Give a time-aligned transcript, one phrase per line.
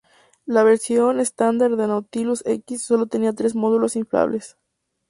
[0.47, 4.57] La versión estándar de Nautilus-X sólo tenía tres módulos inflables.